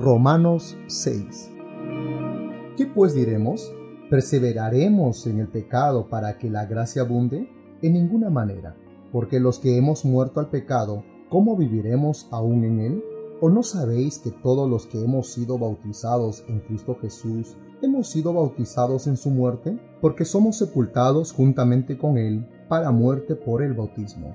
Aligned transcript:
Romanos 0.00 0.78
6 0.86 1.50
¿Qué 2.78 2.86
pues 2.86 3.12
diremos? 3.12 3.70
¿Perseveraremos 4.08 5.26
en 5.26 5.40
el 5.40 5.48
pecado 5.48 6.08
para 6.08 6.38
que 6.38 6.48
la 6.48 6.64
gracia 6.64 7.02
abunde? 7.02 7.50
En 7.82 7.92
ninguna 7.92 8.30
manera, 8.30 8.74
porque 9.12 9.40
los 9.40 9.58
que 9.58 9.76
hemos 9.76 10.06
muerto 10.06 10.40
al 10.40 10.48
pecado, 10.48 11.04
¿cómo 11.28 11.54
viviremos 11.54 12.28
aún 12.30 12.64
en 12.64 12.80
él? 12.80 13.04
¿O 13.42 13.50
no 13.50 13.62
sabéis 13.62 14.18
que 14.18 14.30
todos 14.30 14.70
los 14.70 14.86
que 14.86 15.04
hemos 15.04 15.28
sido 15.34 15.58
bautizados 15.58 16.44
en 16.48 16.60
Cristo 16.60 16.96
Jesús, 16.98 17.58
hemos 17.82 18.08
sido 18.08 18.32
bautizados 18.32 19.06
en 19.06 19.18
su 19.18 19.28
muerte? 19.28 19.78
Porque 20.00 20.24
somos 20.24 20.56
sepultados 20.56 21.30
juntamente 21.30 21.98
con 21.98 22.16
él 22.16 22.48
para 22.70 22.90
muerte 22.90 23.36
por 23.36 23.62
el 23.62 23.74
bautismo, 23.74 24.34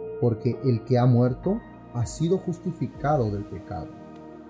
porque 0.21 0.57
el 0.63 0.85
que 0.85 0.99
ha 0.99 1.05
muerto 1.05 1.59
ha 1.93 2.05
sido 2.05 2.37
justificado 2.37 3.31
del 3.31 3.43
pecado. 3.43 3.87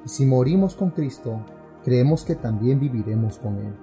Y 0.06 0.10
si 0.10 0.26
morimos 0.26 0.76
con 0.76 0.92
Cristo, 0.92 1.40
creemos 1.84 2.24
que 2.24 2.36
también 2.36 2.80
viviremos 2.80 3.40
con 3.40 3.58
Él, 3.58 3.74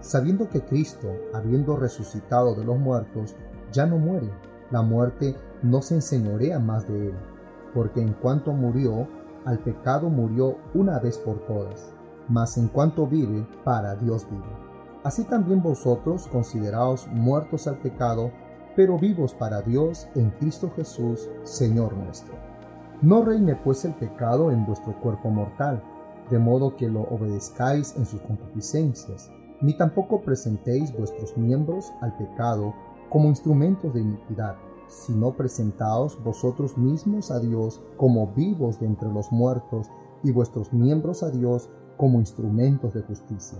sabiendo 0.00 0.48
que 0.48 0.60
Cristo, 0.60 1.08
habiendo 1.34 1.76
resucitado 1.76 2.54
de 2.54 2.64
los 2.64 2.78
muertos, 2.78 3.34
ya 3.72 3.86
no 3.86 3.98
muere, 3.98 4.30
la 4.70 4.82
muerte 4.82 5.34
no 5.62 5.82
se 5.82 5.94
enseñorea 5.96 6.58
más 6.58 6.86
de 6.86 7.08
Él, 7.08 7.14
porque 7.74 8.00
en 8.00 8.12
cuanto 8.12 8.52
murió, 8.52 9.08
al 9.44 9.58
pecado 9.58 10.10
murió 10.10 10.58
una 10.74 10.98
vez 10.98 11.18
por 11.18 11.38
todas, 11.46 11.94
mas 12.28 12.58
en 12.58 12.68
cuanto 12.68 13.06
vive, 13.06 13.46
para 13.64 13.96
Dios 13.96 14.26
vive. 14.30 14.70
Así 15.02 15.24
también 15.24 15.62
vosotros 15.62 16.28
consideraos 16.28 17.08
muertos 17.08 17.66
al 17.66 17.78
pecado, 17.78 18.30
pero 18.80 18.98
vivos 18.98 19.34
para 19.34 19.60
Dios 19.60 20.08
en 20.14 20.30
Cristo 20.40 20.70
Jesús, 20.74 21.28
Señor 21.42 21.94
nuestro. 21.98 22.32
No 23.02 23.22
reine 23.22 23.54
pues 23.54 23.84
el 23.84 23.92
pecado 23.92 24.50
en 24.50 24.64
vuestro 24.64 24.98
cuerpo 25.02 25.28
mortal, 25.28 25.82
de 26.30 26.38
modo 26.38 26.76
que 26.76 26.88
lo 26.88 27.02
obedezcáis 27.02 27.94
en 27.98 28.06
sus 28.06 28.22
concupiscencias, 28.22 29.30
ni 29.60 29.76
tampoco 29.76 30.22
presentéis 30.22 30.96
vuestros 30.96 31.36
miembros 31.36 31.92
al 32.00 32.16
pecado 32.16 32.72
como 33.10 33.28
instrumentos 33.28 33.92
de 33.92 34.00
iniquidad, 34.00 34.56
sino 34.88 35.36
presentaos 35.36 36.18
vosotros 36.24 36.78
mismos 36.78 37.30
a 37.30 37.38
Dios 37.38 37.82
como 37.98 38.28
vivos 38.28 38.80
de 38.80 38.86
entre 38.86 39.12
los 39.12 39.30
muertos, 39.30 39.90
y 40.22 40.30
vuestros 40.30 40.72
miembros 40.72 41.22
a 41.22 41.28
Dios 41.28 41.68
como 41.98 42.18
instrumentos 42.18 42.94
de 42.94 43.02
justicia 43.02 43.58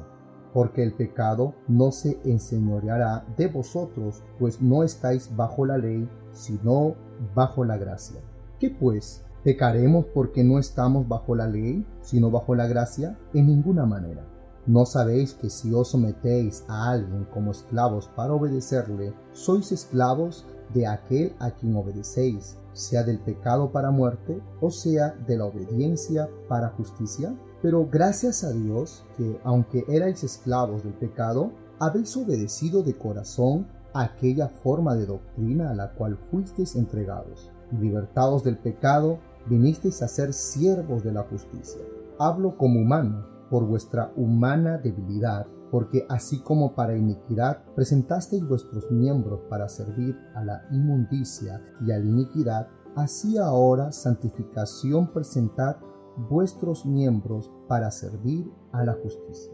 porque 0.52 0.82
el 0.82 0.92
pecado 0.92 1.54
no 1.68 1.92
se 1.92 2.20
enseñoreará 2.24 3.24
de 3.36 3.48
vosotros, 3.48 4.22
pues 4.38 4.60
no 4.60 4.82
estáis 4.82 5.34
bajo 5.34 5.66
la 5.66 5.78
ley, 5.78 6.08
sino 6.32 6.94
bajo 7.34 7.64
la 7.64 7.76
gracia. 7.76 8.20
¿Qué 8.58 8.70
pues? 8.70 9.24
¿Pecaremos 9.42 10.04
porque 10.12 10.44
no 10.44 10.58
estamos 10.58 11.08
bajo 11.08 11.34
la 11.34 11.46
ley, 11.46 11.86
sino 12.02 12.30
bajo 12.30 12.54
la 12.54 12.66
gracia? 12.66 13.18
En 13.32 13.46
ninguna 13.46 13.86
manera. 13.86 14.26
¿No 14.66 14.84
sabéis 14.84 15.32
que 15.32 15.48
si 15.48 15.72
os 15.72 15.88
sometéis 15.88 16.64
a 16.68 16.90
alguien 16.90 17.24
como 17.32 17.50
esclavos 17.50 18.08
para 18.08 18.34
obedecerle, 18.34 19.14
sois 19.32 19.72
esclavos 19.72 20.46
de 20.74 20.86
aquel 20.86 21.34
a 21.38 21.52
quien 21.52 21.74
obedecéis, 21.74 22.58
sea 22.72 23.02
del 23.02 23.18
pecado 23.18 23.72
para 23.72 23.90
muerte, 23.90 24.40
o 24.60 24.70
sea 24.70 25.14
de 25.26 25.38
la 25.38 25.46
obediencia 25.46 26.28
para 26.48 26.68
justicia? 26.68 27.34
Pero 27.62 27.86
gracias 27.90 28.44
a 28.44 28.52
Dios 28.52 29.04
que, 29.16 29.40
aunque 29.44 29.84
erais 29.88 30.24
esclavos 30.24 30.82
del 30.82 30.94
pecado, 30.94 31.52
habéis 31.78 32.16
obedecido 32.16 32.82
de 32.82 32.96
corazón 32.96 33.66
aquella 33.92 34.48
forma 34.48 34.94
de 34.94 35.06
doctrina 35.06 35.70
a 35.70 35.74
la 35.74 35.92
cual 35.92 36.16
fuisteis 36.16 36.76
entregados. 36.76 37.50
Libertados 37.78 38.44
del 38.44 38.58
pecado, 38.58 39.18
vinisteis 39.46 40.02
a 40.02 40.08
ser 40.08 40.32
siervos 40.32 41.02
de 41.02 41.12
la 41.12 41.22
justicia. 41.22 41.80
Hablo 42.18 42.56
como 42.56 42.80
humano, 42.80 43.26
por 43.50 43.66
vuestra 43.66 44.12
humana 44.16 44.78
debilidad, 44.78 45.46
porque 45.70 46.06
así 46.08 46.40
como 46.40 46.74
para 46.74 46.96
iniquidad 46.96 47.62
presentasteis 47.74 48.46
vuestros 48.46 48.90
miembros 48.90 49.40
para 49.48 49.68
servir 49.68 50.16
a 50.34 50.44
la 50.44 50.62
inmundicia 50.70 51.62
y 51.80 51.92
a 51.92 51.98
la 51.98 52.04
iniquidad, 52.04 52.68
así 52.96 53.38
ahora 53.38 53.92
santificación 53.92 55.12
presentad 55.12 55.76
vuestros 56.16 56.84
miembros 56.84 57.50
para 57.68 57.90
servir 57.90 58.50
a 58.72 58.84
la 58.84 58.94
justicia. 58.94 59.52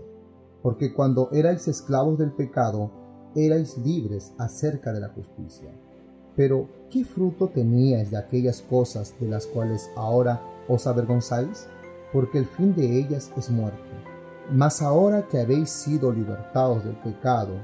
Porque 0.62 0.92
cuando 0.92 1.30
erais 1.32 1.68
esclavos 1.68 2.18
del 2.18 2.32
pecado, 2.32 2.90
erais 3.34 3.78
libres 3.78 4.32
acerca 4.38 4.92
de 4.92 5.00
la 5.00 5.08
justicia. 5.10 5.70
Pero, 6.34 6.68
¿qué 6.90 7.04
fruto 7.04 7.48
teníais 7.48 8.10
de 8.10 8.18
aquellas 8.18 8.62
cosas 8.62 9.14
de 9.20 9.28
las 9.28 9.46
cuales 9.46 9.90
ahora 9.96 10.42
os 10.68 10.86
avergonzáis? 10.86 11.66
Porque 12.12 12.38
el 12.38 12.46
fin 12.46 12.74
de 12.74 12.98
ellas 12.98 13.30
es 13.36 13.50
muerte. 13.50 13.80
Mas 14.52 14.82
ahora 14.82 15.26
que 15.28 15.40
habéis 15.40 15.70
sido 15.70 16.12
libertados 16.12 16.84
del 16.84 16.96
pecado 16.96 17.54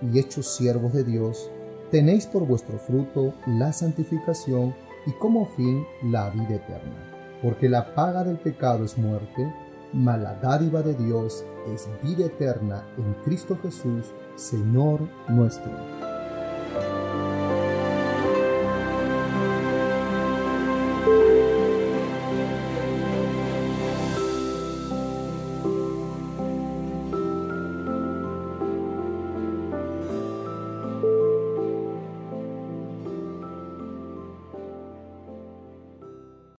y 0.00 0.18
hechos 0.18 0.54
siervos 0.54 0.92
de 0.92 1.04
Dios, 1.04 1.50
tenéis 1.90 2.26
por 2.26 2.46
vuestro 2.46 2.78
fruto 2.78 3.34
la 3.46 3.72
santificación 3.72 4.74
y 5.06 5.12
como 5.12 5.46
fin 5.46 5.84
la 6.02 6.30
vida 6.30 6.54
eterna 6.56 7.11
porque 7.42 7.68
la 7.68 7.94
paga 7.94 8.24
del 8.24 8.38
pecado 8.38 8.84
es 8.84 8.96
muerte, 8.96 9.52
mas 9.92 10.20
la 10.20 10.34
dádiva 10.36 10.80
de 10.82 10.94
Dios 10.94 11.44
es 11.74 11.88
vida 12.02 12.26
eterna 12.26 12.84
en 12.96 13.12
Cristo 13.24 13.58
Jesús, 13.62 14.12
Señor 14.36 15.00
nuestro. 15.28 16.01